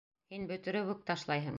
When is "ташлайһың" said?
1.13-1.49